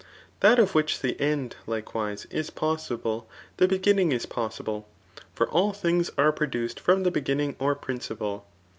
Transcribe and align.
That 0.39 0.57
of 0.57 0.73
which 0.73 1.01
the 1.01 1.15
end, 1.21 1.57
l&ewise, 1.67 2.25
is 2.31 2.49
possibly 2.49 3.21
die 3.57 3.67
beginning 3.67 4.11
is 4.11 4.25
possible; 4.25 4.89
for 5.35 5.47
all 5.49 5.73
things 5.73 6.09
are 6.17 6.31
produced 6.31 6.79
from 6.79 7.03
the 7.03 7.11
beginning 7.11 7.55
or 7.59 7.75
principle. 7.75 8.47